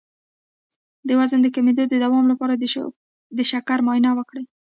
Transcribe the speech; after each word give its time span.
د 1.07 1.09
وزن 1.19 1.39
د 1.43 1.47
کمیدو 1.55 1.83
د 1.89 1.93
دوام 2.03 2.25
لپاره 2.31 2.53
د 3.37 3.39
شکر 3.51 3.79
معاینه 3.85 4.11
وکړئ 4.15 4.45